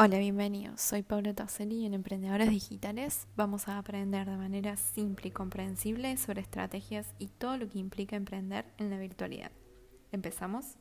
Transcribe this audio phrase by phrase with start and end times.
[0.00, 0.80] Hola, bienvenidos.
[0.80, 6.16] Soy Paula Tosselli y en Emprendedores Digitales vamos a aprender de manera simple y comprensible
[6.18, 9.50] sobre estrategias y todo lo que implica emprender en la virtualidad.
[10.12, 10.76] ¿Empezamos?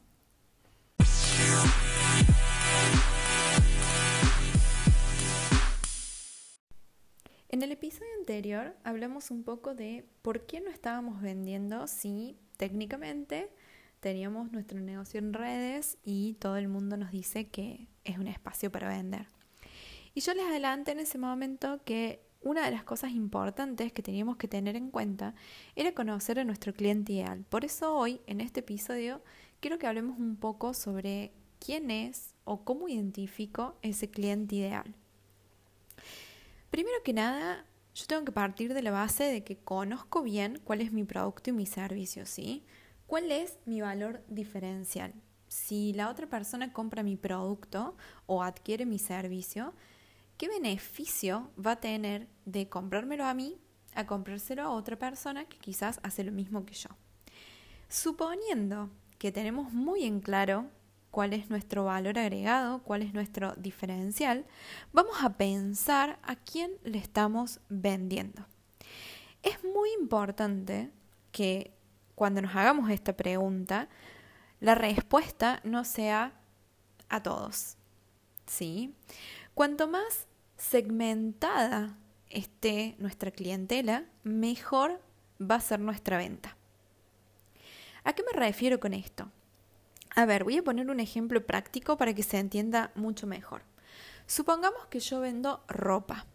[7.50, 13.50] En el episodio anterior hablamos un poco de por qué no estábamos vendiendo si técnicamente
[14.00, 18.72] teníamos nuestro negocio en redes y todo el mundo nos dice que es un espacio
[18.72, 19.28] para vender.
[20.14, 24.38] Y yo les adelanté en ese momento que una de las cosas importantes que teníamos
[24.38, 25.36] que tener en cuenta
[25.76, 27.46] era conocer a nuestro cliente ideal.
[27.50, 29.22] Por eso hoy, en este episodio,
[29.60, 34.96] quiero que hablemos un poco sobre quién es o cómo identifico ese cliente ideal.
[36.70, 40.82] Primero que nada, yo tengo que partir de la base de que conozco bien cuál
[40.82, 42.64] es mi producto y mi servicio, ¿sí?
[43.08, 45.14] ¿Cuál es mi valor diferencial?
[45.48, 49.74] Si la otra persona compra mi producto o adquiere mi servicio,
[50.38, 53.62] ¿qué beneficio va a tener de comprármelo a mí
[53.96, 56.90] a comprárselo a otra persona que quizás hace lo mismo que yo?
[57.88, 60.66] Suponiendo que tenemos muy en claro
[61.10, 64.46] cuál es nuestro valor agregado, cuál es nuestro diferencial,
[64.92, 68.46] vamos a pensar a quién le estamos vendiendo.
[69.44, 70.92] Es muy importante
[71.32, 71.77] que
[72.18, 73.90] cuando nos hagamos esta pregunta,
[74.60, 76.34] la respuesta no sea
[77.10, 77.78] a todos.
[78.48, 78.96] ¿Sí?
[79.54, 80.26] Cuanto más
[80.58, 81.96] segmentada
[82.32, 85.00] esté nuestra clientela, mejor
[85.40, 86.58] va a ser nuestra venta.
[88.04, 89.32] ¿A qué me refiero con esto?
[90.16, 93.62] A ver, voy a poner un ejemplo práctico para que se entienda mucho mejor.
[94.26, 96.26] Supongamos que yo vendo ropa.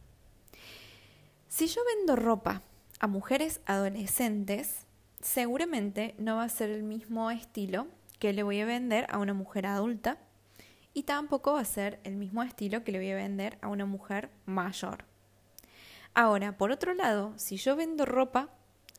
[1.49, 2.63] Si yo vendo ropa
[3.01, 4.87] a mujeres adolescentes,
[5.23, 7.87] seguramente no va a ser el mismo estilo
[8.19, 10.19] que le voy a vender a una mujer adulta
[10.95, 13.87] y tampoco va a ser el mismo estilo que le voy a vender a una
[13.87, 15.05] mujer mayor.
[16.15, 18.51] Ahora, por otro lado, si yo vendo ropa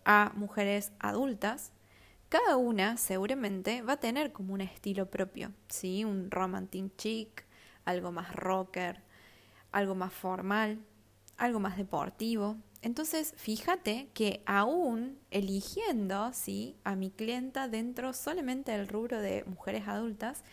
[0.03, 1.71] a mujeres adultas,
[2.29, 6.03] cada una seguramente va a tener como un estilo propio, ¿sí?
[6.03, 7.45] Un romantic chic,
[7.85, 9.03] algo más rocker,
[9.71, 10.79] algo más formal,
[11.37, 12.57] algo más deportivo.
[12.83, 16.75] Entonces, fíjate que aún eligiendo ¿sí?
[16.83, 20.43] a mi clienta dentro solamente del rubro de mujeres adultas,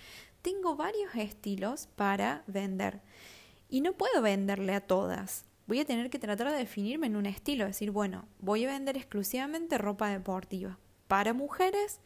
[0.40, 3.00] tengo varios estilos para vender.
[3.68, 5.44] Y no puedo venderle a todas.
[5.66, 8.96] Voy a tener que tratar de definirme en un estilo, decir, bueno, voy a vender
[8.96, 11.98] exclusivamente ropa deportiva para mujeres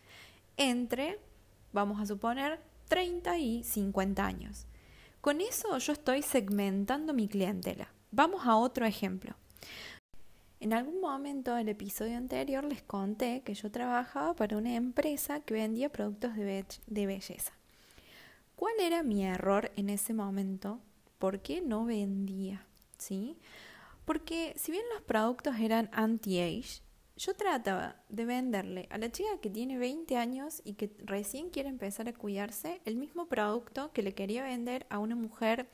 [0.56, 1.20] entre,
[1.74, 4.66] vamos a suponer, 30 y 50 años.
[5.20, 7.92] Con eso yo estoy segmentando mi clientela.
[8.10, 9.34] Vamos a otro ejemplo.
[10.64, 15.52] En algún momento del episodio anterior les conté que yo trabajaba para una empresa que
[15.52, 17.52] vendía productos de, belleza.
[18.56, 20.80] ¿Cuál era mi error en ese momento?
[21.18, 22.64] ¿Por qué no vendía?
[22.96, 23.36] ¿Sí?
[24.06, 26.80] Porque si bien los productos eran anti-age,
[27.18, 31.68] yo trataba de venderle a la chica que tiene 20 años y que recién quiere
[31.68, 35.68] empezar a cuidarse el mismo producto que le quería vender a una mujer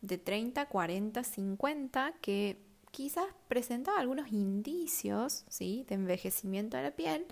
[0.00, 2.65] de 30, 40, 50 que
[2.96, 5.84] quizás presentaba algunos indicios ¿sí?
[5.86, 7.26] de envejecimiento de la piel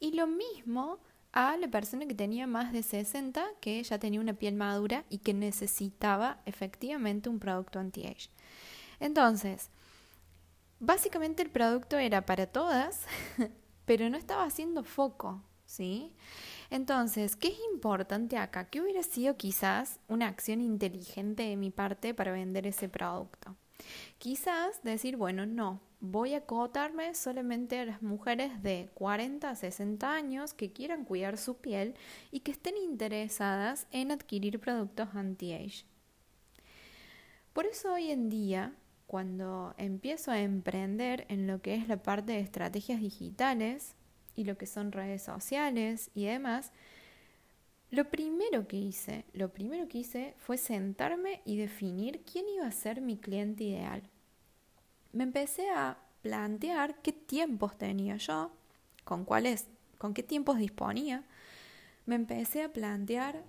[0.00, 0.98] y lo mismo
[1.30, 5.18] a la persona que tenía más de 60 que ya tenía una piel madura y
[5.18, 8.30] que necesitaba efectivamente un producto anti-age.
[8.98, 9.68] Entonces,
[10.80, 13.02] básicamente el producto era para todas,
[13.84, 16.14] pero no estaba haciendo foco, ¿sí?
[16.70, 18.70] Entonces, ¿qué es importante acá?
[18.70, 23.54] ¿Qué hubiera sido quizás una acción inteligente de mi parte para vender ese producto?
[24.18, 30.12] Quizás decir, bueno, no, voy a acotarme solamente a las mujeres de 40 a 60
[30.12, 31.94] años que quieran cuidar su piel
[32.30, 35.86] y que estén interesadas en adquirir productos anti-age.
[37.54, 38.74] Por eso hoy en día,
[39.06, 43.94] cuando empiezo a emprender en lo que es la parte de estrategias digitales
[44.34, 46.72] y lo que son redes sociales y demás,
[47.94, 52.72] lo primero que hice, lo primero que hice fue sentarme y definir quién iba a
[52.72, 54.02] ser mi cliente ideal.
[55.12, 58.50] Me empecé a plantear qué tiempos tenía yo,
[59.04, 59.68] con cuáles,
[59.98, 61.24] con qué tiempos disponía.
[62.06, 63.44] Me empecé a plantear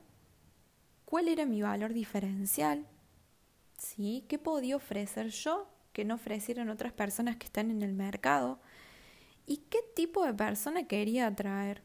[1.05, 2.85] cuál era mi valor diferencial,
[3.77, 4.25] ¿sí?
[4.27, 8.59] ¿Qué podía ofrecer yo que no ofrecieran otras personas que están en el mercado?
[9.45, 11.81] ¿Y qué tipo de persona quería atraer?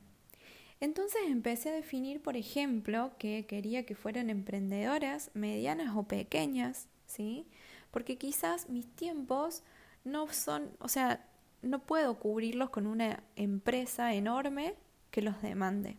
[0.81, 7.47] Entonces empecé a definir, por ejemplo, que quería que fueran emprendedoras medianas o pequeñas, ¿sí?
[7.91, 9.63] Porque quizás mis tiempos
[10.05, 11.27] no son, o sea,
[11.61, 14.75] no puedo cubrirlos con una empresa enorme
[15.11, 15.99] que los demande.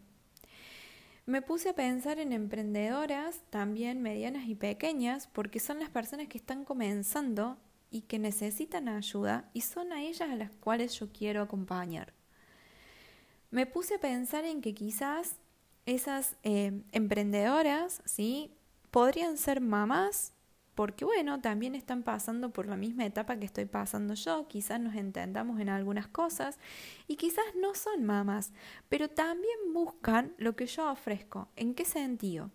[1.28, 6.40] Me puse a pensar en emprendedoras, también medianas y pequeñas, porque son las personas que
[6.40, 7.58] están comenzando
[7.92, 12.14] y que necesitan ayuda y son a ellas a las cuales yo quiero acompañar.
[13.52, 15.36] Me puse a pensar en que quizás
[15.86, 18.56] esas eh, emprendedoras, ¿sí?
[18.90, 20.34] Podrían ser mamás
[20.76, 24.96] porque bueno, también están pasando por la misma etapa que estoy pasando yo, quizás nos
[24.96, 26.58] entendamos en algunas cosas
[27.08, 28.54] y quizás no son mamás,
[28.90, 31.50] pero también buscan lo que yo ofrezco.
[31.56, 32.52] ¿En qué sentido?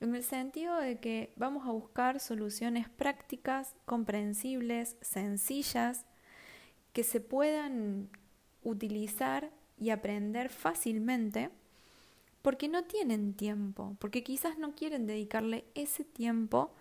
[0.00, 6.06] En el sentido de que vamos a buscar soluciones prácticas, comprensibles, sencillas,
[6.92, 8.10] que se puedan
[8.62, 11.50] utilizar y aprender fácilmente
[12.42, 16.72] porque no tienen tiempo, porque quizás no quieren dedicarle ese tiempo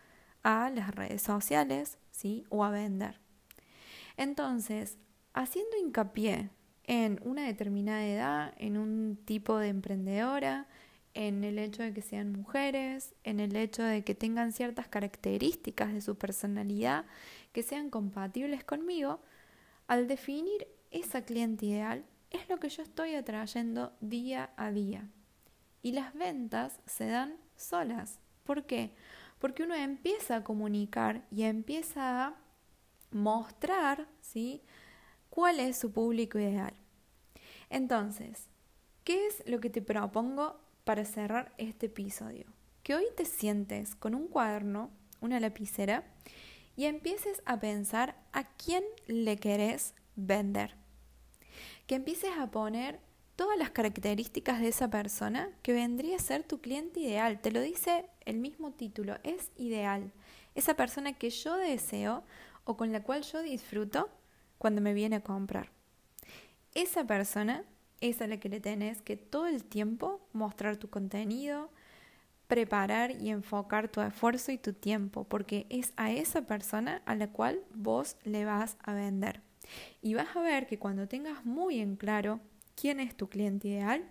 [0.44, 2.46] a las redes sociales, ¿sí?
[2.50, 3.20] O a vender.
[4.18, 4.98] Entonces,
[5.34, 6.50] haciendo hincapié
[6.84, 10.68] en una determinada edad, en un tipo de emprendedora,
[11.14, 15.94] en el hecho de que sean mujeres, en el hecho de que tengan ciertas características
[15.94, 17.06] de su personalidad
[17.52, 19.20] que sean compatibles conmigo,
[19.88, 25.10] al definir esa cliente ideal es lo que yo estoy atrayendo día a día.
[25.82, 28.20] Y las ventas se dan solas.
[28.44, 28.94] ¿Por qué?
[29.40, 32.36] porque uno empieza a comunicar y empieza a
[33.12, 34.62] mostrar ¿sí?
[35.30, 36.74] cuál es su público ideal.
[37.70, 38.48] Entonces,
[39.04, 42.46] ¿qué es lo que te propongo para cerrar este episodio?
[42.84, 44.92] Que hoy te sientes con un cuaderno,
[45.22, 46.04] una lapicera,
[46.76, 50.79] y empieces a pensar a quién le querés vender.
[51.90, 53.00] Que empieces a poner
[53.36, 57.42] todas las características de esa persona que vendría a ser tu cliente ideal.
[57.42, 60.12] Te lo dice el mismo título, es ideal.
[60.54, 62.24] Esa persona que yo deseo
[62.64, 64.08] o con la cual yo disfruto
[64.60, 65.72] cuando me viene a comprar.
[66.76, 67.64] Esa persona
[68.02, 71.72] es a la que le tenés que todo el tiempo mostrar tu contenido,
[72.46, 77.32] preparar y enfocar tu esfuerzo y tu tiempo, porque es a esa persona a la
[77.32, 79.49] cual vos le vas a vender.
[80.02, 82.40] Y vas a ver que cuando tengas muy en claro
[82.76, 84.04] quién es tu cliente ideal,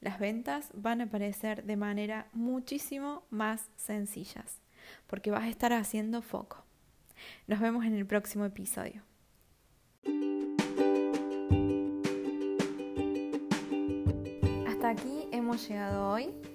[0.00, 4.60] las ventas van a aparecer de manera muchísimo más sencillas,
[5.06, 6.64] porque vas a estar haciendo foco.
[7.46, 9.02] Nos vemos en el próximo episodio.
[14.66, 16.51] Hasta aquí hemos llegado hoy.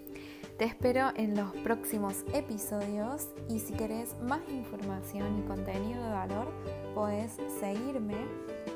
[0.57, 6.51] Te espero en los próximos episodios y si querés más información y contenido de valor,
[6.95, 8.15] puedes seguirme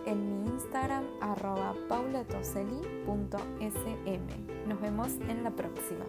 [0.05, 4.67] en mi Instagram arroba paulatoseli.sm.
[4.67, 6.05] Nos vemos en la próxima.